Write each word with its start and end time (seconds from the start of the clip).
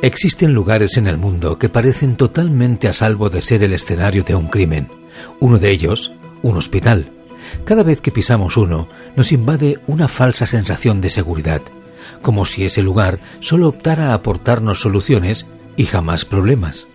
Existen 0.00 0.54
lugares 0.54 0.96
en 0.96 1.08
el 1.08 1.16
mundo 1.16 1.58
que 1.58 1.68
parecen 1.68 2.14
totalmente 2.14 2.86
a 2.86 2.92
salvo 2.92 3.30
de 3.30 3.42
ser 3.42 3.64
el 3.64 3.72
escenario 3.72 4.22
de 4.22 4.36
un 4.36 4.46
crimen. 4.46 4.86
Uno 5.40 5.58
de 5.58 5.72
ellos, 5.72 6.12
un 6.40 6.56
hospital. 6.56 7.10
Cada 7.64 7.82
vez 7.82 8.00
que 8.00 8.12
pisamos 8.12 8.56
uno, 8.56 8.88
nos 9.16 9.32
invade 9.32 9.80
una 9.88 10.06
falsa 10.06 10.46
sensación 10.46 11.00
de 11.00 11.10
seguridad, 11.10 11.62
como 12.22 12.44
si 12.44 12.64
ese 12.64 12.80
lugar 12.80 13.18
solo 13.40 13.66
optara 13.66 14.10
a 14.10 14.14
aportarnos 14.14 14.80
soluciones 14.80 15.48
y 15.76 15.86
jamás 15.86 16.24
problemas. 16.24 16.86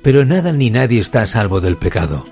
Pero 0.00 0.24
nada 0.24 0.52
ni 0.52 0.70
nadie 0.70 1.00
está 1.00 1.22
a 1.22 1.26
salvo 1.26 1.60
del 1.60 1.76
pecado. 1.76 2.24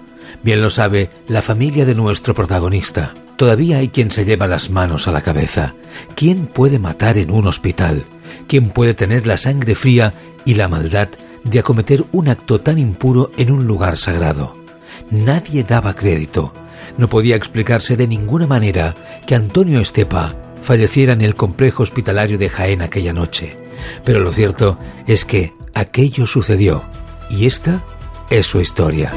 Bien 0.45 0.63
lo 0.63 0.71
sabe 0.71 1.11
la 1.27 1.43
familia 1.43 1.85
de 1.87 1.97
nuestro 1.97 2.35
protagonista. 2.35 3.15
Todavía 3.37 3.79
hay 3.79 3.89
quien 3.89 4.13
se 4.13 4.25
lleva 4.25 4.47
las 4.47 4.71
manos 4.71 5.09
a 5.09 5.13
la 5.13 5.23
cabeza. 5.23 5.75
¿Quién 6.15 6.47
puede 6.47 6.79
matar 6.79 7.19
en 7.19 7.33
un 7.33 7.49
hospital? 7.49 8.05
¿Quién 8.47 8.71
puede 8.71 8.95
tener 8.95 9.27
la 9.27 9.37
sangre 9.37 9.75
fría 9.75 10.13
y 10.45 10.55
la 10.55 10.69
maldad 10.69 11.09
de 11.45 11.59
acometer 11.59 12.05
un 12.13 12.29
acto 12.29 12.61
tan 12.61 12.79
impuro 12.79 13.31
en 13.37 13.51
un 13.51 13.67
lugar 13.67 13.97
sagrado? 13.99 14.57
Nadie 15.11 15.65
daba 15.65 15.95
crédito. 15.95 16.53
No 16.99 17.09
podía 17.09 17.37
explicarse 17.37 17.97
de 17.97 18.07
ninguna 18.07 18.47
manera 18.47 18.95
que 19.27 19.35
Antonio 19.35 19.81
Estepa 19.81 20.35
falleciera 20.63 21.13
en 21.13 21.21
el 21.21 21.35
complejo 21.35 21.83
hospitalario 21.83 22.39
de 22.39 22.49
Jaén 22.49 22.83
aquella 22.83 23.13
noche. 23.13 23.57
Pero 24.05 24.21
lo 24.21 24.33
cierto 24.33 24.79
es 25.07 25.25
que 25.25 25.53
aquello 25.75 26.27
sucedió 26.27 26.85
y 27.31 27.47
esta 27.47 27.85
es 28.29 28.47
su 28.47 28.61
historia. 28.61 29.13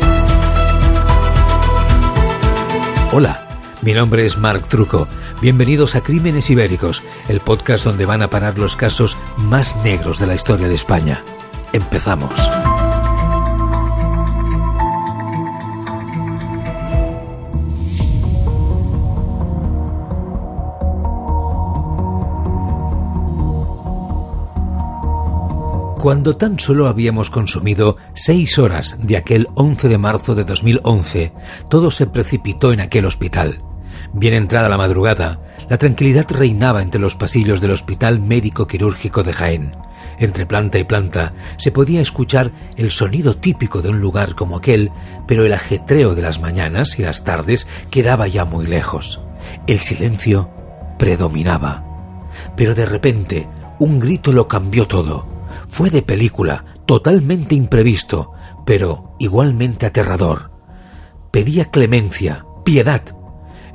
Hola, 3.11 3.52
mi 3.83 3.93
nombre 3.93 4.25
es 4.25 4.37
Marc 4.37 4.67
Truco. 4.69 5.07
Bienvenidos 5.41 5.95
a 5.95 6.01
Crímenes 6.01 6.49
Ibéricos, 6.49 7.03
el 7.27 7.41
podcast 7.41 7.83
donde 7.83 8.05
van 8.05 8.21
a 8.21 8.29
parar 8.29 8.57
los 8.57 8.77
casos 8.77 9.17
más 9.37 9.75
negros 9.83 10.19
de 10.19 10.27
la 10.27 10.35
historia 10.35 10.69
de 10.69 10.75
España. 10.75 11.23
Empezamos. 11.73 12.31
Cuando 26.01 26.35
tan 26.35 26.59
solo 26.59 26.87
habíamos 26.87 27.29
consumido 27.29 27.97
seis 28.13 28.59
horas 28.59 28.97
de 29.01 29.15
aquel 29.17 29.47
11 29.55 29.87
de 29.87 29.97
marzo 29.97 30.35
de 30.35 30.43
2011, 30.43 31.31
todo 31.69 31.91
se 31.91 32.07
precipitó 32.07 32.73
en 32.73 32.81
aquel 32.81 33.05
hospital. 33.05 33.59
Bien 34.13 34.33
entrada 34.33 34.69
la 34.69 34.77
madrugada, 34.77 35.39
la 35.69 35.77
tranquilidad 35.77 36.27
reinaba 36.29 36.81
entre 36.81 37.01
los 37.01 37.15
pasillos 37.15 37.61
del 37.61 37.71
Hospital 37.71 38.21
Médico 38.21 38.67
Quirúrgico 38.67 39.23
de 39.23 39.33
Jaén. 39.33 39.75
Entre 40.19 40.45
planta 40.45 40.77
y 40.77 40.83
planta 40.83 41.33
se 41.57 41.71
podía 41.71 42.01
escuchar 42.01 42.51
el 42.77 42.91
sonido 42.91 43.35
típico 43.35 43.81
de 43.81 43.89
un 43.89 43.99
lugar 43.99 44.35
como 44.35 44.57
aquel, 44.57 44.91
pero 45.27 45.45
el 45.45 45.53
ajetreo 45.53 46.13
de 46.13 46.21
las 46.21 46.39
mañanas 46.39 46.99
y 46.99 47.01
las 47.01 47.23
tardes 47.23 47.67
quedaba 47.89 48.27
ya 48.27 48.45
muy 48.45 48.67
lejos. 48.67 49.19
El 49.67 49.79
silencio 49.79 50.49
predominaba. 50.99 51.83
Pero 52.55 52.75
de 52.75 52.85
repente, 52.85 53.47
un 53.79 53.99
grito 53.99 54.31
lo 54.31 54.47
cambió 54.47 54.87
todo 54.87 55.33
fue 55.73 55.89
de 55.89 56.03
película, 56.03 56.65
totalmente 56.85 57.55
imprevisto, 57.55 58.31
pero 58.63 59.15
igualmente 59.17 59.87
aterrador. 59.87 60.51
Pedía 61.31 61.65
clemencia, 61.65 62.45
piedad. 62.63 63.01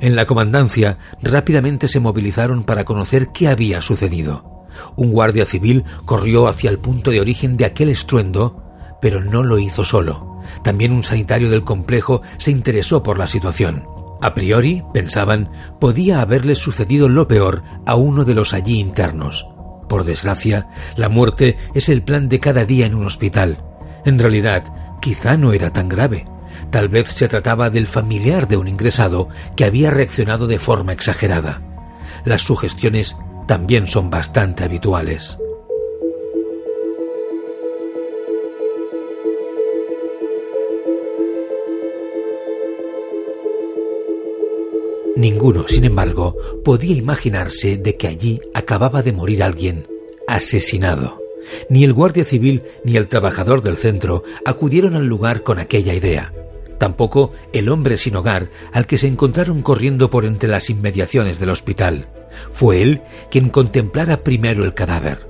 En 0.01 0.15
la 0.15 0.25
comandancia 0.25 0.97
rápidamente 1.21 1.87
se 1.87 1.99
movilizaron 1.99 2.63
para 2.63 2.85
conocer 2.85 3.29
qué 3.33 3.49
había 3.49 3.81
sucedido. 3.81 4.67
Un 4.95 5.11
guardia 5.11 5.45
civil 5.45 5.83
corrió 6.05 6.47
hacia 6.47 6.69
el 6.69 6.79
punto 6.79 7.11
de 7.11 7.19
origen 7.19 7.57
de 7.57 7.65
aquel 7.65 7.89
estruendo, 7.89 8.63
pero 9.01 9.21
no 9.21 9.43
lo 9.43 9.59
hizo 9.59 9.83
solo. 9.83 10.41
También 10.63 10.91
un 10.91 11.03
sanitario 11.03 11.49
del 11.49 11.63
complejo 11.63 12.21
se 12.37 12.51
interesó 12.51 13.03
por 13.03 13.17
la 13.17 13.27
situación. 13.27 13.85
A 14.21 14.33
priori, 14.33 14.83
pensaban, 14.93 15.49
podía 15.79 16.21
haberle 16.21 16.55
sucedido 16.55 17.07
lo 17.07 17.27
peor 17.27 17.63
a 17.85 17.95
uno 17.95 18.25
de 18.25 18.35
los 18.35 18.53
allí 18.53 18.79
internos. 18.79 19.47
Por 19.87 20.03
desgracia, 20.03 20.67
la 20.95 21.09
muerte 21.09 21.57
es 21.73 21.89
el 21.89 22.03
plan 22.03 22.29
de 22.29 22.39
cada 22.39 22.65
día 22.65 22.85
en 22.85 22.95
un 22.95 23.05
hospital. 23.05 23.57
En 24.05 24.19
realidad, 24.19 24.63
quizá 25.01 25.37
no 25.37 25.53
era 25.53 25.71
tan 25.71 25.89
grave. 25.89 26.25
Tal 26.71 26.87
vez 26.87 27.09
se 27.09 27.27
trataba 27.27 27.69
del 27.69 27.87
familiar 27.87 28.47
de 28.47 28.57
un 28.57 28.67
ingresado 28.67 29.29
que 29.55 29.65
había 29.65 29.89
reaccionado 29.89 30.47
de 30.47 30.59
forma 30.59 30.93
exagerada. 30.93 31.61
Las 32.25 32.41
sugestiones 32.41 33.15
también 33.47 33.87
son 33.87 34.09
bastante 34.09 34.63
habituales. 34.63 35.37
Ninguno, 45.15 45.65
sin 45.67 45.83
embargo, 45.83 46.37
podía 46.63 46.95
imaginarse 46.95 47.75
de 47.75 47.97
que 47.97 48.07
allí 48.07 48.39
acababa 48.53 49.01
de 49.01 49.11
morir 49.11 49.43
alguien 49.43 49.85
asesinado. 50.27 51.21
Ni 51.69 51.83
el 51.83 51.91
guardia 51.91 52.23
civil 52.23 52.63
ni 52.85 52.95
el 52.95 53.07
trabajador 53.07 53.61
del 53.61 53.75
centro 53.75 54.23
acudieron 54.45 54.95
al 54.95 55.07
lugar 55.07 55.43
con 55.43 55.59
aquella 55.59 55.93
idea. 55.93 56.33
Tampoco 56.79 57.33
el 57.53 57.69
hombre 57.69 57.99
sin 57.99 58.15
hogar 58.15 58.49
al 58.73 58.87
que 58.87 58.97
se 58.97 59.07
encontraron 59.07 59.61
corriendo 59.61 60.09
por 60.09 60.25
entre 60.25 60.49
las 60.49 60.71
inmediaciones 60.71 61.39
del 61.39 61.51
hospital. 61.51 62.07
Fue 62.49 62.81
él 62.81 63.01
quien 63.29 63.49
contemplara 63.49 64.23
primero 64.23 64.65
el 64.65 64.73
cadáver. 64.73 65.29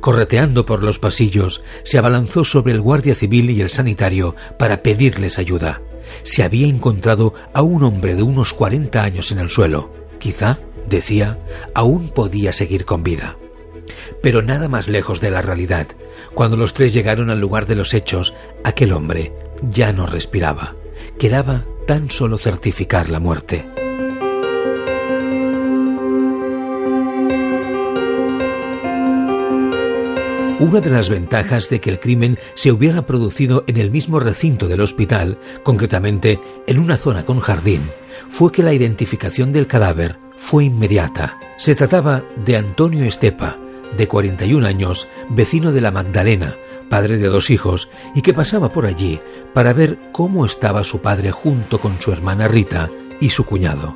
Correteando 0.00 0.66
por 0.66 0.82
los 0.82 0.98
pasillos, 0.98 1.62
se 1.84 1.98
abalanzó 1.98 2.44
sobre 2.44 2.72
el 2.72 2.80
guardia 2.80 3.14
civil 3.14 3.50
y 3.50 3.60
el 3.60 3.70
sanitario 3.70 4.34
para 4.58 4.82
pedirles 4.82 5.38
ayuda 5.38 5.82
se 6.22 6.42
había 6.42 6.66
encontrado 6.66 7.34
a 7.52 7.62
un 7.62 7.82
hombre 7.82 8.14
de 8.14 8.22
unos 8.22 8.54
40 8.54 9.02
años 9.02 9.32
en 9.32 9.38
el 9.38 9.50
suelo. 9.50 9.92
Quizá, 10.18 10.58
decía, 10.88 11.38
aún 11.74 12.10
podía 12.10 12.52
seguir 12.52 12.84
con 12.84 13.02
vida. 13.02 13.36
Pero 14.22 14.42
nada 14.42 14.68
más 14.68 14.88
lejos 14.88 15.20
de 15.20 15.30
la 15.30 15.42
realidad. 15.42 15.86
Cuando 16.34 16.56
los 16.56 16.72
tres 16.72 16.92
llegaron 16.92 17.30
al 17.30 17.40
lugar 17.40 17.66
de 17.66 17.76
los 17.76 17.94
hechos, 17.94 18.34
aquel 18.64 18.92
hombre 18.92 19.32
ya 19.62 19.92
no 19.92 20.06
respiraba. 20.06 20.76
Quedaba 21.18 21.64
tan 21.84 22.12
solo 22.12 22.38
certificar 22.38 23.10
la 23.10 23.18
muerte. 23.18 23.66
Una 30.60 30.80
de 30.80 30.90
las 30.90 31.08
ventajas 31.08 31.68
de 31.70 31.80
que 31.80 31.90
el 31.90 31.98
crimen 31.98 32.38
se 32.54 32.70
hubiera 32.70 33.04
producido 33.04 33.64
en 33.66 33.78
el 33.78 33.90
mismo 33.90 34.20
recinto 34.20 34.68
del 34.68 34.80
hospital, 34.80 35.38
concretamente 35.64 36.38
en 36.68 36.78
una 36.78 36.96
zona 36.96 37.24
con 37.24 37.40
jardín, 37.40 37.82
fue 38.28 38.52
que 38.52 38.62
la 38.62 38.72
identificación 38.72 39.52
del 39.52 39.66
cadáver 39.66 40.20
fue 40.36 40.66
inmediata. 40.66 41.36
Se 41.58 41.74
trataba 41.74 42.22
de 42.44 42.56
Antonio 42.56 43.04
Estepa, 43.04 43.58
de 43.96 44.06
41 44.06 44.64
años, 44.64 45.08
vecino 45.30 45.72
de 45.72 45.80
la 45.80 45.90
Magdalena, 45.90 46.56
padre 46.88 47.18
de 47.18 47.28
dos 47.28 47.50
hijos, 47.50 47.88
y 48.14 48.22
que 48.22 48.34
pasaba 48.34 48.72
por 48.72 48.86
allí 48.86 49.20
para 49.54 49.72
ver 49.72 49.98
cómo 50.12 50.46
estaba 50.46 50.84
su 50.84 51.00
padre 51.00 51.30
junto 51.30 51.80
con 51.80 52.00
su 52.00 52.12
hermana 52.12 52.48
Rita 52.48 52.88
y 53.20 53.30
su 53.30 53.44
cuñado. 53.44 53.94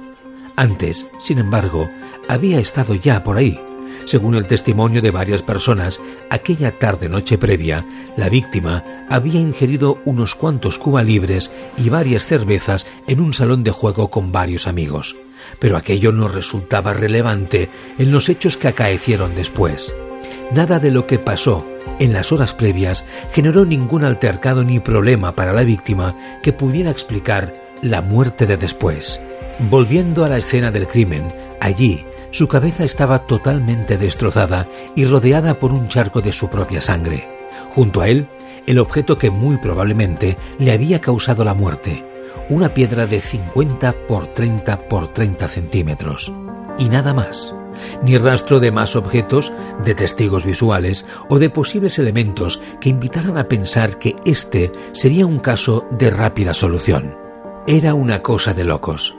Antes, 0.56 1.06
sin 1.18 1.38
embargo, 1.38 1.88
había 2.28 2.58
estado 2.58 2.94
ya 2.94 3.24
por 3.24 3.36
ahí, 3.36 3.58
según 4.04 4.34
el 4.34 4.46
testimonio 4.46 5.00
de 5.00 5.10
varias 5.10 5.42
personas, 5.42 6.00
aquella 6.30 6.72
tarde-noche 6.72 7.38
previa, 7.38 7.84
la 8.16 8.28
víctima 8.28 8.84
había 9.08 9.40
ingerido 9.40 9.98
unos 10.04 10.34
cuantos 10.34 10.78
cuba 10.78 11.02
libres 11.02 11.50
y 11.78 11.88
varias 11.88 12.26
cervezas 12.26 12.86
en 13.06 13.20
un 13.20 13.32
salón 13.32 13.62
de 13.62 13.70
juego 13.70 14.08
con 14.08 14.32
varios 14.32 14.66
amigos. 14.66 15.16
Pero 15.58 15.76
aquello 15.76 16.12
no 16.12 16.28
resultaba 16.28 16.92
relevante 16.92 17.70
en 17.98 18.12
los 18.12 18.28
hechos 18.28 18.56
que 18.56 18.68
acaecieron 18.68 19.34
después. 19.34 19.94
Nada 20.54 20.78
de 20.78 20.90
lo 20.90 21.06
que 21.06 21.18
pasó 21.18 21.64
en 21.98 22.12
las 22.12 22.32
horas 22.32 22.52
previas 22.52 23.04
generó 23.32 23.64
ningún 23.64 24.04
altercado 24.04 24.64
ni 24.64 24.80
problema 24.80 25.32
para 25.32 25.52
la 25.52 25.62
víctima 25.62 26.16
que 26.42 26.52
pudiera 26.52 26.90
explicar 26.90 27.54
la 27.80 28.02
muerte 28.02 28.46
de 28.46 28.56
después. 28.56 29.20
Volviendo 29.70 30.24
a 30.24 30.28
la 30.28 30.38
escena 30.38 30.70
del 30.70 30.88
crimen, 30.88 31.28
allí 31.60 32.04
Su 32.32 32.48
cabeza 32.48 32.82
estaba 32.84 33.18
totalmente 33.18 33.98
destrozada 33.98 34.66
y 34.96 35.04
rodeada 35.04 35.58
por 35.58 35.70
un 35.70 35.88
charco 35.88 36.22
de 36.22 36.32
su 36.32 36.48
propia 36.48 36.80
sangre. 36.80 37.28
Junto 37.74 38.00
a 38.00 38.08
él, 38.08 38.26
el 38.66 38.78
objeto 38.78 39.18
que 39.18 39.28
muy 39.28 39.58
probablemente 39.58 40.38
le 40.58 40.72
había 40.72 41.02
causado 41.02 41.44
la 41.44 41.52
muerte, 41.52 42.02
una 42.48 42.72
piedra 42.72 43.06
de 43.06 43.20
50 43.20 43.94
por 44.08 44.28
30 44.28 44.88
por 44.88 45.08
30 45.08 45.46
centímetros. 45.46 46.32
Y 46.78 46.88
nada 46.88 47.12
más. 47.12 47.54
Ni 48.02 48.18
rastro 48.18 48.60
de 48.60 48.72
más 48.72 48.96
objetos, 48.96 49.52
de 49.84 49.94
testigos 49.94 50.44
visuales 50.44 51.06
o 51.28 51.38
de 51.38 51.50
posibles 51.50 51.98
elementos 51.98 52.60
que 52.80 52.88
invitaran 52.88 53.38
a 53.38 53.48
pensar 53.48 53.98
que 53.98 54.16
este 54.24 54.72
sería 54.92 55.26
un 55.26 55.38
caso 55.38 55.86
de 55.90 56.10
rápida 56.10 56.54
solución. 56.54 57.16
Era 57.66 57.94
una 57.94 58.22
cosa 58.22 58.54
de 58.54 58.64
locos. 58.64 59.14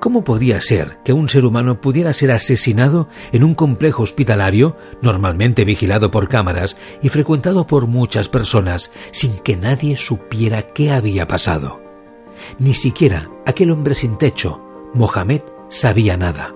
¿Cómo 0.00 0.24
podía 0.24 0.60
ser 0.60 0.98
que 1.04 1.12
un 1.12 1.28
ser 1.28 1.46
humano 1.46 1.80
pudiera 1.80 2.12
ser 2.12 2.30
asesinado 2.30 3.08
en 3.32 3.42
un 3.42 3.54
complejo 3.54 4.02
hospitalario, 4.02 4.76
normalmente 5.00 5.64
vigilado 5.64 6.10
por 6.10 6.28
cámaras 6.28 6.76
y 7.02 7.08
frecuentado 7.08 7.66
por 7.66 7.86
muchas 7.86 8.28
personas, 8.28 8.92
sin 9.10 9.38
que 9.38 9.56
nadie 9.56 9.96
supiera 9.96 10.72
qué 10.74 10.92
había 10.92 11.26
pasado? 11.26 11.80
Ni 12.58 12.74
siquiera 12.74 13.30
aquel 13.46 13.70
hombre 13.70 13.94
sin 13.94 14.18
techo, 14.18 14.60
Mohamed, 14.92 15.40
sabía 15.70 16.16
nada. 16.16 16.55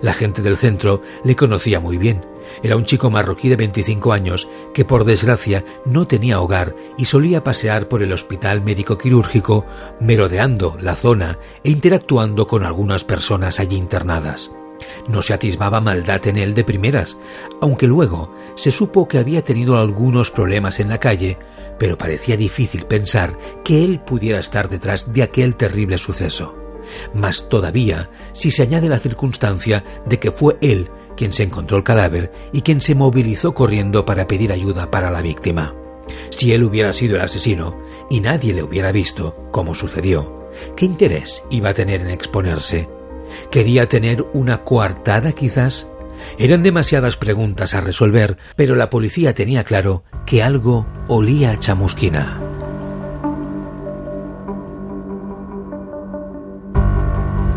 La 0.00 0.12
gente 0.12 0.42
del 0.42 0.56
centro 0.56 1.02
le 1.24 1.36
conocía 1.36 1.80
muy 1.80 1.98
bien. 1.98 2.24
Era 2.62 2.76
un 2.76 2.84
chico 2.84 3.10
marroquí 3.10 3.48
de 3.48 3.56
25 3.56 4.12
años 4.12 4.48
que 4.74 4.84
por 4.84 5.04
desgracia 5.04 5.64
no 5.84 6.06
tenía 6.06 6.40
hogar 6.40 6.74
y 6.96 7.04
solía 7.04 7.44
pasear 7.44 7.88
por 7.88 8.02
el 8.02 8.12
hospital 8.12 8.62
médico 8.62 8.98
quirúrgico, 8.98 9.64
merodeando 10.00 10.76
la 10.80 10.96
zona 10.96 11.38
e 11.64 11.70
interactuando 11.70 12.46
con 12.46 12.64
algunas 12.64 13.04
personas 13.04 13.60
allí 13.60 13.76
internadas. 13.76 14.50
No 15.08 15.22
se 15.22 15.34
atisbaba 15.34 15.80
maldad 15.80 16.26
en 16.26 16.36
él 16.36 16.54
de 16.54 16.64
primeras, 16.64 17.16
aunque 17.60 17.86
luego 17.86 18.34
se 18.56 18.70
supo 18.70 19.08
que 19.08 19.18
había 19.18 19.42
tenido 19.42 19.78
algunos 19.78 20.30
problemas 20.30 20.80
en 20.80 20.88
la 20.88 20.98
calle, 20.98 21.38
pero 21.78 21.98
parecía 21.98 22.36
difícil 22.36 22.86
pensar 22.86 23.38
que 23.64 23.84
él 23.84 24.00
pudiera 24.00 24.40
estar 24.40 24.68
detrás 24.68 25.12
de 25.12 25.22
aquel 25.22 25.56
terrible 25.56 25.98
suceso. 25.98 26.61
Más 27.14 27.48
todavía 27.48 28.10
si 28.32 28.50
se 28.50 28.62
añade 28.62 28.88
la 28.88 28.98
circunstancia 28.98 29.84
de 30.06 30.18
que 30.18 30.30
fue 30.30 30.56
él 30.60 30.90
quien 31.16 31.32
se 31.32 31.42
encontró 31.42 31.76
el 31.76 31.84
cadáver 31.84 32.32
y 32.52 32.62
quien 32.62 32.80
se 32.80 32.94
movilizó 32.94 33.54
corriendo 33.54 34.04
para 34.04 34.26
pedir 34.26 34.52
ayuda 34.52 34.90
para 34.90 35.10
la 35.10 35.22
víctima. 35.22 35.74
Si 36.30 36.52
él 36.52 36.64
hubiera 36.64 36.92
sido 36.92 37.16
el 37.16 37.22
asesino 37.22 37.78
y 38.10 38.20
nadie 38.20 38.52
le 38.52 38.62
hubiera 38.62 38.92
visto, 38.92 39.36
como 39.52 39.74
sucedió, 39.74 40.48
¿qué 40.76 40.84
interés 40.84 41.42
iba 41.50 41.70
a 41.70 41.74
tener 41.74 42.00
en 42.00 42.10
exponerse? 42.10 42.88
¿Quería 43.50 43.88
tener 43.88 44.26
una 44.32 44.64
coartada 44.64 45.32
quizás? 45.32 45.86
Eran 46.38 46.62
demasiadas 46.62 47.16
preguntas 47.16 47.74
a 47.74 47.80
resolver, 47.80 48.36
pero 48.56 48.74
la 48.74 48.90
policía 48.90 49.34
tenía 49.34 49.64
claro 49.64 50.04
que 50.26 50.42
algo 50.42 50.86
olía 51.08 51.52
a 51.52 51.58
chamusquina. 51.58 52.51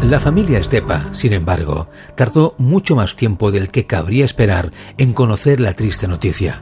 La 0.09 0.19
familia 0.19 0.59
Estepa, 0.59 1.09
sin 1.13 1.33
embargo, 1.33 1.89
tardó 2.15 2.53
mucho 2.59 2.95
más 2.95 3.15
tiempo 3.15 3.51
del 3.51 3.69
que 3.69 3.87
cabría 3.87 4.23
esperar 4.23 4.71
en 4.99 5.13
conocer 5.13 5.59
la 5.59 5.73
triste 5.73 6.07
noticia. 6.07 6.61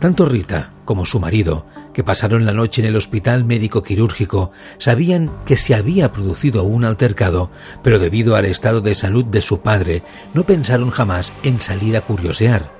Tanto 0.00 0.26
Rita 0.26 0.72
como 0.84 1.06
su 1.06 1.20
marido, 1.20 1.66
que 1.94 2.02
pasaron 2.02 2.44
la 2.44 2.52
noche 2.52 2.82
en 2.82 2.88
el 2.88 2.96
hospital 2.96 3.44
médico 3.44 3.84
quirúrgico, 3.84 4.50
sabían 4.78 5.30
que 5.46 5.56
se 5.56 5.76
había 5.76 6.10
producido 6.10 6.64
un 6.64 6.84
altercado, 6.84 7.52
pero 7.84 8.00
debido 8.00 8.34
al 8.34 8.46
estado 8.46 8.80
de 8.80 8.96
salud 8.96 9.24
de 9.24 9.40
su 9.40 9.60
padre, 9.60 10.02
no 10.34 10.42
pensaron 10.42 10.90
jamás 10.90 11.32
en 11.44 11.60
salir 11.60 11.96
a 11.96 12.00
curiosear. 12.00 12.72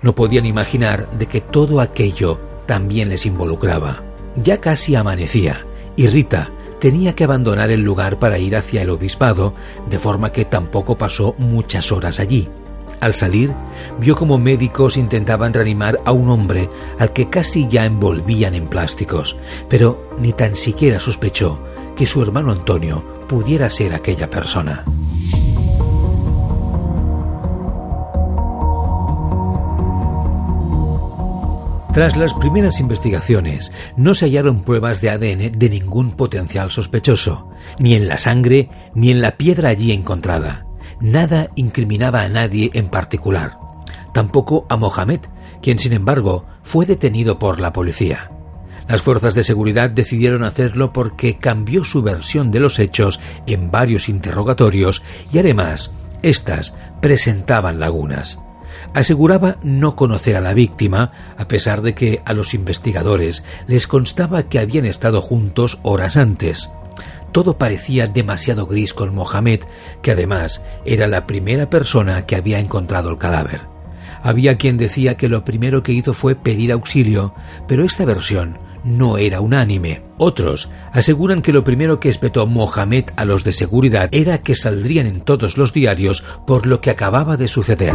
No 0.00 0.14
podían 0.14 0.46
imaginar 0.46 1.10
de 1.18 1.26
que 1.26 1.42
todo 1.42 1.82
aquello 1.82 2.40
también 2.66 3.10
les 3.10 3.26
involucraba. 3.26 4.02
Ya 4.36 4.58
casi 4.58 4.96
amanecía, 4.96 5.66
y 5.96 6.06
Rita, 6.06 6.50
tenía 6.80 7.14
que 7.14 7.24
abandonar 7.24 7.70
el 7.70 7.82
lugar 7.82 8.18
para 8.18 8.38
ir 8.38 8.56
hacia 8.56 8.82
el 8.82 8.90
obispado, 8.90 9.54
de 9.88 9.98
forma 9.98 10.32
que 10.32 10.44
tampoco 10.44 10.98
pasó 10.98 11.34
muchas 11.38 11.92
horas 11.92 12.18
allí. 12.18 12.48
Al 13.00 13.14
salir, 13.14 13.52
vio 13.98 14.16
como 14.16 14.38
médicos 14.38 14.96
intentaban 14.96 15.54
reanimar 15.54 16.00
a 16.04 16.12
un 16.12 16.28
hombre 16.28 16.68
al 16.98 17.12
que 17.12 17.30
casi 17.30 17.66
ya 17.68 17.84
envolvían 17.84 18.54
en 18.54 18.68
plásticos, 18.68 19.36
pero 19.68 20.10
ni 20.18 20.32
tan 20.32 20.54
siquiera 20.54 21.00
sospechó 21.00 21.60
que 21.96 22.06
su 22.06 22.22
hermano 22.22 22.52
Antonio 22.52 23.02
pudiera 23.26 23.70
ser 23.70 23.94
aquella 23.94 24.28
persona. 24.28 24.84
Tras 31.92 32.16
las 32.16 32.34
primeras 32.34 32.78
investigaciones, 32.78 33.72
no 33.96 34.14
se 34.14 34.26
hallaron 34.26 34.62
pruebas 34.62 35.00
de 35.00 35.10
ADN 35.10 35.58
de 35.58 35.68
ningún 35.68 36.12
potencial 36.12 36.70
sospechoso, 36.70 37.50
ni 37.80 37.94
en 37.94 38.06
la 38.06 38.16
sangre 38.16 38.68
ni 38.94 39.10
en 39.10 39.20
la 39.20 39.32
piedra 39.32 39.70
allí 39.70 39.90
encontrada. 39.90 40.66
Nada 41.00 41.48
incriminaba 41.56 42.22
a 42.22 42.28
nadie 42.28 42.70
en 42.74 42.86
particular, 42.86 43.58
tampoco 44.14 44.66
a 44.68 44.76
Mohamed, 44.76 45.18
quien 45.62 45.80
sin 45.80 45.92
embargo 45.92 46.46
fue 46.62 46.86
detenido 46.86 47.40
por 47.40 47.58
la 47.58 47.72
policía. 47.72 48.30
Las 48.88 49.02
fuerzas 49.02 49.34
de 49.34 49.42
seguridad 49.42 49.90
decidieron 49.90 50.44
hacerlo 50.44 50.92
porque 50.92 51.38
cambió 51.38 51.84
su 51.84 52.02
versión 52.02 52.52
de 52.52 52.60
los 52.60 52.78
hechos 52.78 53.18
en 53.48 53.72
varios 53.72 54.08
interrogatorios 54.08 55.02
y 55.32 55.38
además, 55.38 55.90
éstas 56.22 56.76
presentaban 57.00 57.80
lagunas 57.80 58.38
aseguraba 58.94 59.56
no 59.62 59.96
conocer 59.96 60.36
a 60.36 60.40
la 60.40 60.54
víctima, 60.54 61.12
a 61.38 61.48
pesar 61.48 61.82
de 61.82 61.94
que 61.94 62.22
a 62.24 62.32
los 62.32 62.54
investigadores 62.54 63.44
les 63.66 63.86
constaba 63.86 64.44
que 64.44 64.58
habían 64.58 64.86
estado 64.86 65.20
juntos 65.20 65.78
horas 65.82 66.16
antes. 66.16 66.70
Todo 67.32 67.58
parecía 67.58 68.06
demasiado 68.06 68.66
gris 68.66 68.92
con 68.92 69.14
Mohamed, 69.14 69.60
que 70.02 70.12
además 70.12 70.62
era 70.84 71.06
la 71.06 71.26
primera 71.26 71.70
persona 71.70 72.26
que 72.26 72.36
había 72.36 72.58
encontrado 72.58 73.10
el 73.10 73.18
cadáver. 73.18 73.60
Había 74.22 74.58
quien 74.58 74.76
decía 74.76 75.16
que 75.16 75.28
lo 75.28 75.44
primero 75.44 75.82
que 75.82 75.92
hizo 75.92 76.12
fue 76.12 76.34
pedir 76.34 76.72
auxilio, 76.72 77.32
pero 77.66 77.84
esta 77.84 78.04
versión 78.04 78.58
no 78.84 79.18
era 79.18 79.40
unánime. 79.40 80.02
Otros 80.18 80.68
aseguran 80.92 81.42
que 81.42 81.52
lo 81.52 81.64
primero 81.64 82.00
que 82.00 82.08
espetó 82.08 82.46
Mohamed 82.46 83.04
a 83.16 83.24
los 83.24 83.44
de 83.44 83.52
seguridad 83.52 84.08
era 84.12 84.38
que 84.38 84.56
saldrían 84.56 85.06
en 85.06 85.20
todos 85.20 85.56
los 85.56 85.72
diarios 85.72 86.24
por 86.46 86.66
lo 86.66 86.80
que 86.80 86.90
acababa 86.90 87.36
de 87.36 87.48
suceder. 87.48 87.94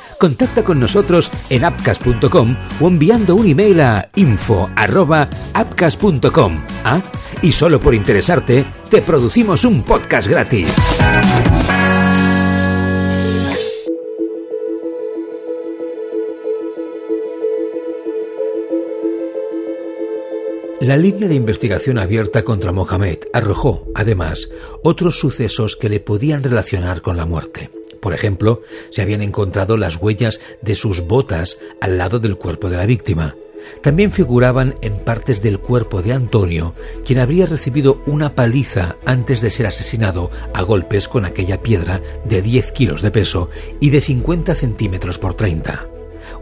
contacta 0.21 0.63
con 0.63 0.79
nosotros 0.79 1.29
en 1.49 1.65
apcas.com 1.65 2.55
o 2.79 2.87
enviando 2.87 3.35
un 3.35 3.47
email 3.47 3.81
a 3.81 4.09
info.apcas.com. 4.15 6.57
¿Ah? 6.85 7.01
Y 7.41 7.51
solo 7.51 7.81
por 7.81 7.93
interesarte, 7.95 8.63
te 8.89 9.01
producimos 9.01 9.65
un 9.65 9.81
podcast 9.81 10.27
gratis. 10.27 10.69
La 20.81 20.97
línea 20.97 21.27
de 21.27 21.33
investigación 21.35 21.97
abierta 21.97 22.43
contra 22.43 22.71
Mohamed 22.71 23.17
arrojó, 23.33 23.87
además, 23.95 24.51
otros 24.83 25.19
sucesos 25.19 25.75
que 25.75 25.89
le 25.89 25.99
podían 25.99 26.43
relacionar 26.43 27.01
con 27.01 27.17
la 27.17 27.25
muerte. 27.25 27.80
Por 28.01 28.13
ejemplo, 28.13 28.61
se 28.89 29.01
habían 29.01 29.21
encontrado 29.21 29.77
las 29.77 29.95
huellas 29.95 30.41
de 30.61 30.75
sus 30.75 31.01
botas 31.07 31.59
al 31.79 31.97
lado 31.97 32.19
del 32.19 32.35
cuerpo 32.35 32.69
de 32.69 32.77
la 32.77 32.85
víctima. 32.85 33.35
También 33.81 34.11
figuraban 34.11 34.75
en 34.81 34.99
partes 34.99 35.41
del 35.41 35.59
cuerpo 35.59 36.01
de 36.01 36.13
Antonio, 36.13 36.73
quien 37.05 37.19
habría 37.19 37.45
recibido 37.45 38.01
una 38.07 38.33
paliza 38.33 38.97
antes 39.05 39.39
de 39.39 39.51
ser 39.51 39.67
asesinado 39.67 40.31
a 40.53 40.63
golpes 40.63 41.07
con 41.07 41.25
aquella 41.25 41.61
piedra 41.61 42.01
de 42.25 42.41
10 42.41 42.71
kilos 42.71 43.03
de 43.03 43.11
peso 43.11 43.49
y 43.79 43.91
de 43.91 44.01
50 44.01 44.55
centímetros 44.55 45.19
por 45.19 45.35
30. 45.35 45.87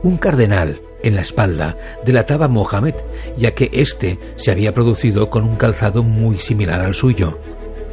Un 0.01 0.17
cardenal 0.17 0.81
en 1.03 1.15
la 1.15 1.21
espalda 1.21 1.77
delataba 2.05 2.45
a 2.45 2.49
Mohamed, 2.49 2.95
ya 3.37 3.53
que 3.53 3.69
éste 3.73 4.17
se 4.37 4.51
había 4.51 4.73
producido 4.73 5.29
con 5.29 5.43
un 5.43 5.55
calzado 5.55 6.03
muy 6.03 6.39
similar 6.39 6.81
al 6.81 6.95
suyo. 6.95 7.37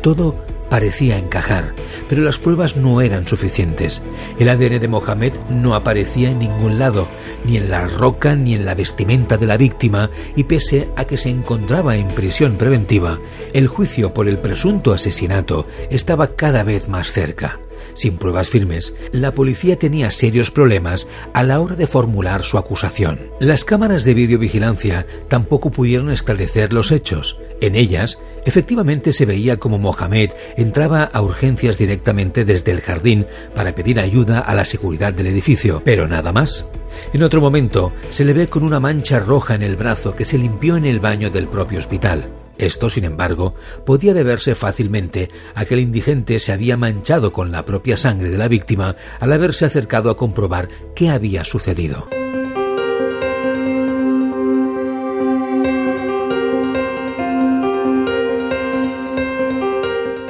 Todo 0.02 0.45
parecía 0.68 1.18
encajar, 1.18 1.74
pero 2.08 2.22
las 2.22 2.38
pruebas 2.38 2.76
no 2.76 3.00
eran 3.00 3.26
suficientes. 3.26 4.02
El 4.38 4.48
ADN 4.48 4.80
de 4.80 4.88
Mohamed 4.88 5.32
no 5.50 5.74
aparecía 5.74 6.30
en 6.30 6.38
ningún 6.38 6.78
lado, 6.78 7.08
ni 7.44 7.56
en 7.56 7.70
la 7.70 7.86
roca 7.88 8.34
ni 8.34 8.54
en 8.54 8.64
la 8.64 8.74
vestimenta 8.74 9.36
de 9.36 9.46
la 9.46 9.56
víctima, 9.56 10.10
y 10.34 10.44
pese 10.44 10.90
a 10.96 11.04
que 11.04 11.16
se 11.16 11.30
encontraba 11.30 11.96
en 11.96 12.14
prisión 12.14 12.56
preventiva, 12.56 13.18
el 13.52 13.68
juicio 13.68 14.12
por 14.14 14.28
el 14.28 14.38
presunto 14.38 14.92
asesinato 14.92 15.66
estaba 15.90 16.34
cada 16.34 16.62
vez 16.62 16.88
más 16.88 17.12
cerca. 17.12 17.60
Sin 17.94 18.16
pruebas 18.16 18.48
firmes, 18.48 18.94
la 19.12 19.34
policía 19.34 19.78
tenía 19.78 20.10
serios 20.10 20.50
problemas 20.50 21.06
a 21.34 21.42
la 21.42 21.60
hora 21.60 21.76
de 21.76 21.86
formular 21.86 22.42
su 22.42 22.58
acusación. 22.58 23.30
Las 23.40 23.64
cámaras 23.64 24.04
de 24.04 24.14
videovigilancia 24.14 25.06
tampoco 25.28 25.70
pudieron 25.70 26.10
esclarecer 26.10 26.72
los 26.72 26.92
hechos. 26.92 27.38
En 27.60 27.74
ellas, 27.74 28.18
efectivamente 28.44 29.12
se 29.12 29.24
veía 29.24 29.58
como 29.58 29.78
Mohamed 29.78 30.30
entraba 30.56 31.04
a 31.04 31.22
urgencias 31.22 31.78
directamente 31.78 32.44
desde 32.44 32.72
el 32.72 32.80
jardín 32.80 33.26
para 33.54 33.74
pedir 33.74 33.98
ayuda 33.98 34.40
a 34.40 34.54
la 34.54 34.64
seguridad 34.64 35.12
del 35.12 35.28
edificio, 35.28 35.82
pero 35.84 36.06
nada 36.06 36.32
más. 36.32 36.66
En 37.12 37.22
otro 37.22 37.40
momento, 37.40 37.92
se 38.10 38.24
le 38.24 38.32
ve 38.32 38.48
con 38.48 38.62
una 38.62 38.80
mancha 38.80 39.20
roja 39.20 39.54
en 39.54 39.62
el 39.62 39.76
brazo 39.76 40.14
que 40.14 40.24
se 40.24 40.38
limpió 40.38 40.76
en 40.76 40.84
el 40.84 41.00
baño 41.00 41.30
del 41.30 41.48
propio 41.48 41.78
hospital. 41.78 42.30
Esto, 42.58 42.90
sin 42.90 43.04
embargo, 43.04 43.54
podía 43.84 44.14
deberse 44.14 44.54
fácilmente 44.54 45.30
a 45.54 45.64
que 45.64 45.74
el 45.74 45.80
indigente 45.80 46.38
se 46.38 46.52
había 46.52 46.76
manchado 46.76 47.32
con 47.32 47.52
la 47.52 47.64
propia 47.64 47.96
sangre 47.96 48.30
de 48.30 48.38
la 48.38 48.48
víctima 48.48 48.96
al 49.20 49.32
haberse 49.32 49.64
acercado 49.64 50.10
a 50.10 50.16
comprobar 50.16 50.68
qué 50.94 51.10
había 51.10 51.44
sucedido. 51.44 52.08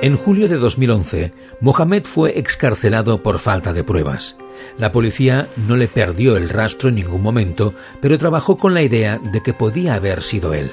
En 0.07 0.17
julio 0.17 0.47
de 0.47 0.57
2011, 0.57 1.33
Mohamed 1.61 2.05
fue 2.05 2.39
excarcelado 2.39 3.25
por 3.25 3.41
falta 3.41 3.73
de 3.73 3.83
pruebas. 3.83 4.37
La 4.79 4.93
policía 4.93 5.49
no 5.57 5.77
le 5.77 5.89
perdió 5.89 6.37
el 6.37 6.49
rastro 6.49 6.91
en 6.91 6.95
ningún 6.95 7.23
momento, 7.23 7.75
pero 8.01 8.17
trabajó 8.17 8.57
con 8.57 8.73
la 8.73 8.83
idea 8.83 9.19
de 9.19 9.43
que 9.43 9.53
podía 9.53 9.95
haber 9.95 10.23
sido 10.23 10.55
él. 10.55 10.73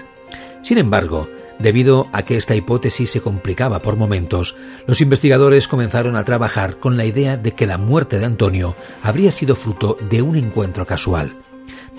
Sin 0.61 0.77
embargo, 0.77 1.29
Debido 1.59 2.07
a 2.11 2.23
que 2.23 2.35
esta 2.35 2.55
hipótesis 2.55 3.11
se 3.11 3.21
complicaba 3.21 3.81
por 3.81 3.95
momentos, 3.95 4.55
los 4.87 5.01
investigadores 5.01 5.67
comenzaron 5.67 6.15
a 6.15 6.25
trabajar 6.25 6.77
con 6.77 6.97
la 6.97 7.05
idea 7.05 7.37
de 7.37 7.53
que 7.53 7.67
la 7.67 7.77
muerte 7.77 8.19
de 8.19 8.25
Antonio 8.25 8.75
habría 9.01 9.31
sido 9.31 9.55
fruto 9.55 9.97
de 10.09 10.21
un 10.21 10.35
encuentro 10.35 10.85
casual. 10.85 11.37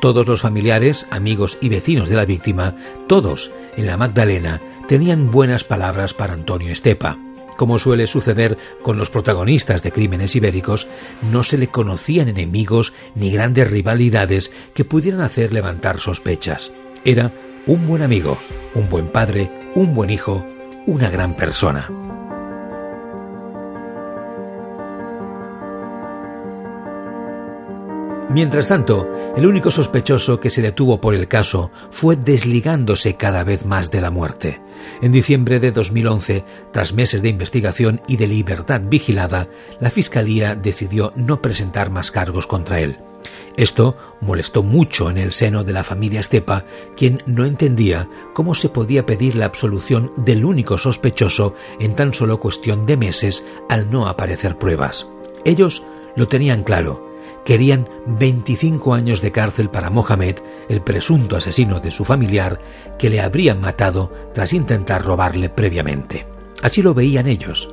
Todos 0.00 0.26
los 0.26 0.42
familiares, 0.42 1.06
amigos 1.10 1.56
y 1.60 1.68
vecinos 1.68 2.08
de 2.08 2.16
la 2.16 2.26
víctima, 2.26 2.74
todos 3.06 3.52
en 3.76 3.86
la 3.86 3.96
Magdalena, 3.96 4.60
tenían 4.88 5.30
buenas 5.30 5.64
palabras 5.64 6.12
para 6.12 6.34
Antonio 6.34 6.70
Estepa. 6.70 7.16
Como 7.56 7.78
suele 7.78 8.06
suceder 8.06 8.58
con 8.82 8.98
los 8.98 9.10
protagonistas 9.10 9.82
de 9.82 9.92
crímenes 9.92 10.34
ibéricos, 10.34 10.88
no 11.22 11.44
se 11.44 11.56
le 11.56 11.68
conocían 11.68 12.28
enemigos 12.28 12.92
ni 13.14 13.30
grandes 13.30 13.70
rivalidades 13.70 14.50
que 14.74 14.84
pudieran 14.84 15.20
hacer 15.20 15.52
levantar 15.52 16.00
sospechas. 16.00 16.72
Era 17.04 17.32
un 17.66 17.86
buen 17.86 18.02
amigo, 18.02 18.36
un 18.74 18.88
buen 18.88 19.08
padre, 19.08 19.50
un 19.74 19.94
buen 19.94 20.10
hijo, 20.10 20.46
una 20.86 21.08
gran 21.08 21.34
persona. 21.34 21.88
Mientras 28.30 28.66
tanto, 28.66 29.08
el 29.36 29.46
único 29.46 29.70
sospechoso 29.70 30.40
que 30.40 30.50
se 30.50 30.60
detuvo 30.60 31.00
por 31.00 31.14
el 31.14 31.28
caso 31.28 31.70
fue 31.90 32.16
desligándose 32.16 33.16
cada 33.16 33.44
vez 33.44 33.64
más 33.64 33.92
de 33.92 34.00
la 34.00 34.10
muerte. 34.10 34.60
En 35.00 35.12
diciembre 35.12 35.60
de 35.60 35.70
2011, 35.70 36.44
tras 36.72 36.94
meses 36.94 37.22
de 37.22 37.28
investigación 37.28 38.00
y 38.08 38.16
de 38.16 38.26
libertad 38.26 38.82
vigilada, 38.84 39.46
la 39.78 39.90
Fiscalía 39.90 40.56
decidió 40.56 41.12
no 41.14 41.40
presentar 41.40 41.90
más 41.90 42.10
cargos 42.10 42.48
contra 42.48 42.80
él. 42.80 42.98
Esto 43.56 43.96
molestó 44.20 44.62
mucho 44.62 45.10
en 45.10 45.18
el 45.18 45.32
seno 45.32 45.62
de 45.62 45.72
la 45.72 45.84
familia 45.84 46.20
Estepa, 46.20 46.64
quien 46.96 47.22
no 47.26 47.44
entendía 47.44 48.08
cómo 48.34 48.54
se 48.54 48.68
podía 48.68 49.06
pedir 49.06 49.36
la 49.36 49.44
absolución 49.44 50.12
del 50.16 50.44
único 50.44 50.76
sospechoso 50.76 51.54
en 51.78 51.94
tan 51.94 52.14
solo 52.14 52.40
cuestión 52.40 52.84
de 52.84 52.96
meses 52.96 53.44
al 53.68 53.90
no 53.90 54.08
aparecer 54.08 54.58
pruebas. 54.58 55.06
Ellos 55.44 55.84
lo 56.16 56.26
tenían 56.26 56.64
claro. 56.64 57.12
Querían 57.44 57.88
25 58.06 58.94
años 58.94 59.20
de 59.20 59.30
cárcel 59.30 59.70
para 59.70 59.90
Mohamed, 59.90 60.36
el 60.68 60.80
presunto 60.80 61.36
asesino 61.36 61.78
de 61.78 61.90
su 61.90 62.04
familiar, 62.04 62.58
que 62.98 63.10
le 63.10 63.20
habrían 63.20 63.60
matado 63.60 64.10
tras 64.32 64.52
intentar 64.52 65.04
robarle 65.04 65.48
previamente. 65.48 66.33
Así 66.64 66.80
lo 66.80 66.94
veían 66.94 67.26
ellos. 67.26 67.68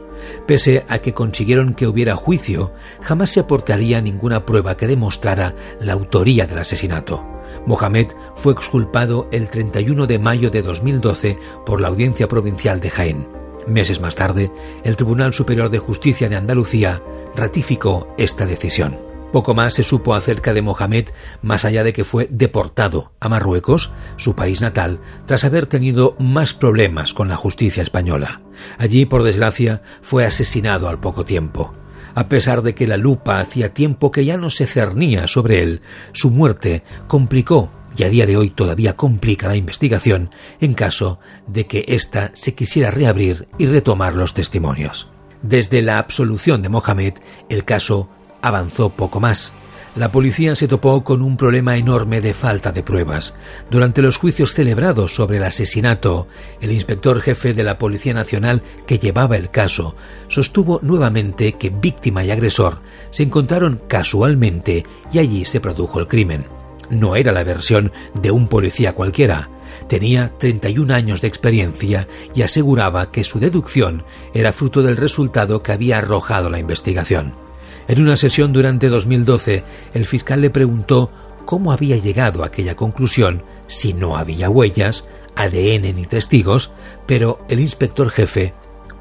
Pese 0.46 0.84
a 0.90 1.00
que 1.00 1.14
consiguieron 1.14 1.76
que 1.76 1.88
hubiera 1.88 2.18
juicio, 2.18 2.74
jamás 3.00 3.30
se 3.30 3.40
aportaría 3.40 4.02
ninguna 4.02 4.46
prueba 4.46 4.76
que 4.76 4.86
demostrara 4.86 5.56
la 5.80 5.94
autoría 5.94 6.46
del 6.46 6.58
asesinato. 6.58 7.26
Mohamed 7.66 8.08
fue 8.36 8.52
exculpado 8.52 9.30
el 9.32 9.50
31 9.50 10.08
de 10.08 10.20
mayo 10.20 10.52
de 10.52 10.62
2012 10.62 11.40
por 11.66 11.80
la 11.80 11.88
Audiencia 11.88 12.28
Provincial 12.28 12.82
de 12.82 12.90
Jaén. 12.90 13.28
Meses 13.66 14.02
más 14.02 14.16
tarde, 14.16 14.52
el 14.84 14.98
Tribunal 14.98 15.34
Superior 15.34 15.70
de 15.70 15.80
Justicia 15.80 16.28
de 16.28 16.36
Andalucía 16.36 17.02
ratificó 17.34 18.14
esta 18.18 18.46
decisión. 18.46 19.11
Poco 19.32 19.54
más 19.54 19.74
se 19.76 19.84
supo 19.84 20.14
acerca 20.14 20.54
de 20.54 20.62
Mohamed, 20.62 21.10
más 21.42 21.64
allá 21.64 21.84
de 21.84 21.94
que 21.94 22.04
fue 22.04 22.28
deportado 22.30 23.12
a 23.22 23.30
Marruecos, 23.30 23.92
su 24.18 24.36
país 24.36 24.60
natal, 24.60 25.00
tras 25.26 25.46
haber 25.46 25.68
tenido 25.68 26.16
más 26.20 26.54
problemas 26.54 27.14
con 27.14 27.30
la 27.30 27.38
justicia 27.38 27.82
española. 27.82 28.42
Allí, 28.78 29.06
por 29.06 29.24
desgracia, 29.24 29.82
fue 30.02 30.26
asesinado 30.26 30.90
al 30.90 31.00
poco 31.00 31.24
tiempo. 31.24 31.74
A 32.14 32.28
pesar 32.28 32.62
de 32.62 32.76
que 32.76 32.88
la 32.88 32.98
lupa 32.98 33.40
hacía 33.40 33.74
tiempo 33.74 34.12
que 34.12 34.26
ya 34.26 34.36
no 34.36 34.50
se 34.50 34.68
cernía 34.68 35.28
sobre 35.28 35.64
él, 35.64 35.82
su 36.12 36.30
muerte 36.30 36.84
complicó 37.08 37.72
y 37.98 38.04
a 38.04 38.10
día 38.10 38.26
de 38.26 38.38
hoy 38.38 38.50
todavía 38.50 38.96
complica 38.96 39.48
la 39.48 39.56
investigación 39.56 40.30
en 40.60 40.74
caso 40.74 41.20
de 41.48 41.68
que 41.68 41.86
ésta 41.88 42.32
se 42.34 42.54
quisiera 42.54 42.92
reabrir 42.92 43.48
y 43.58 43.66
retomar 43.66 44.16
los 44.16 44.34
testimonios. 44.34 45.10
Desde 45.42 45.82
la 45.82 45.98
absolución 45.98 46.62
de 46.62 46.70
Mohamed, 46.70 47.14
el 47.50 47.66
caso 47.66 48.10
avanzó 48.42 48.90
poco 48.90 49.20
más. 49.20 49.54
La 49.94 50.10
policía 50.10 50.56
se 50.56 50.70
topó 50.70 51.04
con 51.04 51.22
un 51.22 51.36
problema 51.36 51.76
enorme 51.76 52.22
de 52.22 52.34
falta 52.34 52.72
de 52.72 52.82
pruebas. 52.82 53.34
Durante 53.70 54.02
los 54.02 54.16
juicios 54.16 54.54
celebrados 54.54 55.16
sobre 55.16 55.38
el 55.38 55.44
asesinato, 55.44 56.30
el 56.62 56.72
inspector 56.72 57.20
jefe 57.20 57.54
de 57.54 57.66
la 57.66 57.78
Policía 57.78 58.14
Nacional 58.14 58.64
que 58.88 59.00
llevaba 59.00 59.36
el 59.36 59.50
caso 59.50 59.98
sostuvo 60.30 60.80
nuevamente 60.82 61.54
que 61.54 61.72
víctima 61.72 62.24
y 62.24 62.32
agresor 62.32 62.80
se 63.10 63.24
encontraron 63.24 63.82
casualmente 63.90 64.86
y 65.12 65.20
allí 65.20 65.44
se 65.44 65.60
produjo 65.60 66.00
el 66.00 66.08
crimen. 66.08 66.46
No 66.90 67.18
era 67.18 67.34
la 67.34 67.44
versión 67.44 67.92
de 68.14 68.32
un 68.32 68.48
policía 68.48 68.94
cualquiera. 68.94 69.50
Tenía 69.90 70.32
31 70.38 70.94
años 70.94 71.20
de 71.20 71.28
experiencia 71.28 72.08
y 72.34 72.44
aseguraba 72.44 73.12
que 73.12 73.26
su 73.26 73.40
deducción 73.40 74.04
era 74.34 74.54
fruto 74.54 74.84
del 74.84 74.96
resultado 74.96 75.64
que 75.64 75.74
había 75.74 75.98
arrojado 75.98 76.50
la 76.50 76.60
investigación. 76.60 77.51
En 77.88 78.02
una 78.02 78.18
sesión 78.18 78.54
durante 78.54 78.90
2012, 78.90 79.64
el 79.94 80.06
fiscal 80.06 80.42
le 80.42 80.50
preguntó 80.50 81.12
cómo 81.46 81.72
había 81.72 81.98
llegado 81.98 82.44
a 82.44 82.48
aquella 82.48 82.76
conclusión 82.76 83.44
si 83.68 83.94
no 83.94 84.18
había 84.18 84.50
huellas, 84.50 85.08
ADN 85.36 85.96
ni 85.96 86.06
testigos, 86.06 86.72
pero 87.06 87.46
el 87.50 87.60
inspector 87.60 88.10
jefe 88.10 88.54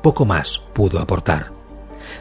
poco 0.03 0.25
más 0.25 0.63
pudo 0.73 0.99
aportar. 0.99 1.53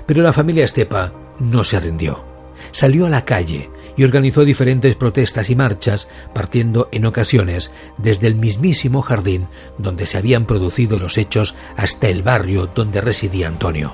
Pero 0.06 0.24
la 0.24 0.34
familia 0.34 0.66
Estepa 0.66 1.14
no 1.40 1.64
se 1.64 1.80
rindió. 1.80 2.26
Salió 2.72 3.06
a 3.06 3.10
la 3.10 3.26
calle 3.26 3.70
y 3.96 4.04
organizó 4.04 4.46
diferentes 4.46 4.96
protestas 4.96 5.50
y 5.50 5.56
marchas, 5.56 6.08
partiendo 6.34 6.90
en 6.92 7.06
ocasiones 7.06 7.72
desde 7.98 8.28
el 8.28 8.36
mismísimo 8.36 9.02
jardín 9.02 9.48
donde 9.78 10.06
se 10.06 10.18
habían 10.18 10.46
producido 10.46 11.00
los 11.00 11.18
hechos 11.18 11.56
hasta 11.76 12.08
el 12.08 12.24
barrio 12.24 12.70
donde 12.74 13.02
residía 13.02 13.48
Antonio. 13.48 13.94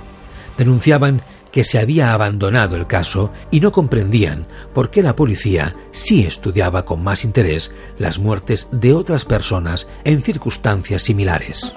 Denunciaban 0.58 1.22
que 1.56 1.64
se 1.64 1.80
había 1.80 2.12
abandonado 2.12 2.76
el 2.76 2.86
caso 2.86 3.32
y 3.50 3.62
no 3.62 3.72
comprendían 3.72 4.46
por 4.74 4.92
qué 4.92 5.02
la 5.02 5.16
policía 5.16 5.74
sí 5.94 6.26
estudiaba 6.26 6.84
con 6.84 7.02
más 7.02 7.24
interés 7.24 7.74
las 7.98 8.20
muertes 8.20 8.68
de 8.74 8.92
otras 8.92 9.24
personas 9.24 9.88
en 10.04 10.22
circunstancias 10.22 11.04
similares. 11.04 11.74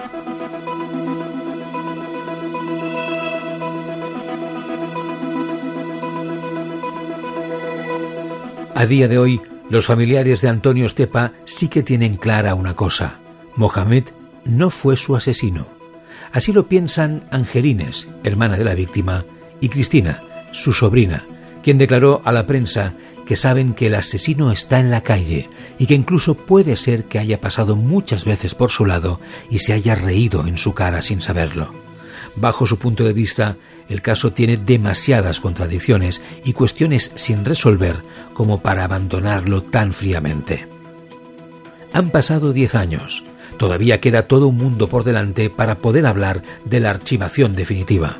A 8.75 8.85
día 8.85 9.07
de 9.07 9.17
hoy, 9.17 9.41
los 9.69 9.85
familiares 9.85 10.41
de 10.41 10.49
Antonio 10.49 10.87
Estepa 10.87 11.31
sí 11.45 11.69
que 11.69 11.83
tienen 11.83 12.17
clara 12.17 12.53
una 12.53 12.75
cosa. 12.75 13.21
Mohamed 13.55 14.09
no 14.43 14.71
fue 14.71 14.97
su 14.97 15.15
asesino. 15.15 15.67
Así 16.33 16.51
lo 16.51 16.67
piensan 16.67 17.23
Angelines, 17.31 18.09
hermana 18.25 18.57
de 18.57 18.65
la 18.65 18.73
víctima, 18.73 19.23
y 19.61 19.69
Cristina, 19.69 20.23
su 20.51 20.73
sobrina, 20.73 21.25
quien 21.63 21.77
declaró 21.77 22.21
a 22.25 22.31
la 22.31 22.47
prensa 22.47 22.93
que 23.25 23.35
saben 23.35 23.73
que 23.73 23.87
el 23.87 23.95
asesino 23.95 24.51
está 24.51 24.79
en 24.79 24.89
la 24.89 25.01
calle 25.01 25.49
y 25.77 25.85
que 25.85 25.93
incluso 25.93 26.35
puede 26.35 26.77
ser 26.77 27.05
que 27.05 27.19
haya 27.19 27.39
pasado 27.39 27.75
muchas 27.75 28.25
veces 28.25 28.55
por 28.55 28.71
su 28.71 28.85
lado 28.85 29.19
y 29.51 29.59
se 29.59 29.73
haya 29.73 29.93
reído 29.93 30.47
en 30.47 30.57
su 30.57 30.73
cara 30.73 31.01
sin 31.01 31.21
saberlo. 31.21 31.69
Bajo 32.35 32.65
su 32.65 32.79
punto 32.79 33.03
de 33.03 33.13
vista, 33.13 33.57
el 33.87 34.01
caso 34.01 34.33
tiene 34.33 34.57
demasiadas 34.57 35.39
contradicciones 35.39 36.21
y 36.43 36.53
cuestiones 36.53 37.11
sin 37.15 37.45
resolver 37.45 37.97
como 38.33 38.61
para 38.61 38.83
abandonarlo 38.83 39.61
tan 39.61 39.93
fríamente. 39.93 40.67
Han 41.93 42.11
pasado 42.11 42.53
diez 42.53 42.75
años. 42.75 43.23
Todavía 43.57 43.99
queda 43.99 44.23
todo 44.23 44.47
un 44.47 44.57
mundo 44.57 44.87
por 44.87 45.03
delante 45.03 45.49
para 45.49 45.79
poder 45.79 46.05
hablar 46.05 46.41
de 46.65 46.79
la 46.79 46.91
archivación 46.91 47.55
definitiva. 47.55 48.19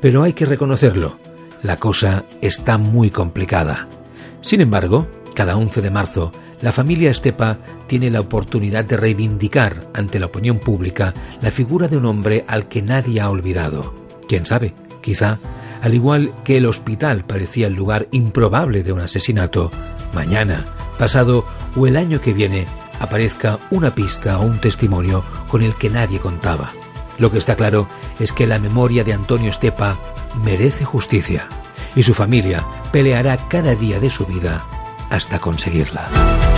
Pero 0.00 0.22
hay 0.22 0.32
que 0.32 0.46
reconocerlo, 0.46 1.18
la 1.62 1.76
cosa 1.76 2.24
está 2.40 2.78
muy 2.78 3.10
complicada. 3.10 3.88
Sin 4.40 4.60
embargo, 4.60 5.08
cada 5.34 5.56
11 5.56 5.82
de 5.82 5.90
marzo, 5.90 6.32
la 6.60 6.72
familia 6.72 7.10
Estepa 7.10 7.58
tiene 7.86 8.10
la 8.10 8.20
oportunidad 8.20 8.84
de 8.84 8.96
reivindicar 8.96 9.88
ante 9.94 10.18
la 10.18 10.26
opinión 10.26 10.58
pública 10.58 11.14
la 11.40 11.50
figura 11.50 11.88
de 11.88 11.96
un 11.96 12.06
hombre 12.06 12.44
al 12.48 12.68
que 12.68 12.82
nadie 12.82 13.20
ha 13.20 13.30
olvidado. 13.30 13.94
¿Quién 14.28 14.46
sabe? 14.46 14.74
Quizá, 15.00 15.38
al 15.82 15.94
igual 15.94 16.32
que 16.44 16.56
el 16.56 16.66
hospital 16.66 17.24
parecía 17.24 17.68
el 17.68 17.74
lugar 17.74 18.08
improbable 18.10 18.82
de 18.82 18.92
un 18.92 19.00
asesinato, 19.00 19.70
mañana, 20.12 20.66
pasado 20.98 21.44
o 21.76 21.86
el 21.86 21.96
año 21.96 22.20
que 22.20 22.32
viene 22.32 22.66
aparezca 23.00 23.60
una 23.70 23.94
pista 23.94 24.40
o 24.40 24.42
un 24.42 24.60
testimonio 24.60 25.24
con 25.48 25.62
el 25.62 25.76
que 25.76 25.88
nadie 25.88 26.18
contaba. 26.18 26.72
Lo 27.18 27.30
que 27.30 27.38
está 27.38 27.56
claro 27.56 27.88
es 28.18 28.32
que 28.32 28.46
la 28.46 28.58
memoria 28.58 29.04
de 29.04 29.12
Antonio 29.12 29.50
Estepa 29.50 29.98
merece 30.42 30.84
justicia 30.84 31.48
y 31.94 32.02
su 32.02 32.14
familia 32.14 32.64
peleará 32.92 33.36
cada 33.48 33.74
día 33.74 34.00
de 34.00 34.10
su 34.10 34.24
vida 34.26 34.66
hasta 35.10 35.38
conseguirla. 35.38 36.57